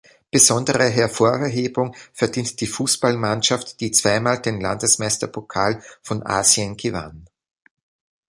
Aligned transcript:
Besondere 0.31 0.85
Hervorhebung 0.89 1.95
verdient 2.11 2.59
die 2.59 2.65
Fußballmannschaft 2.65 3.79
die 3.81 3.91
zweimal 3.91 4.41
den 4.41 4.59
Landesmeisterpokal 4.59 5.83
von 6.01 6.25
Asien 6.25 6.75
gewann. 6.75 7.27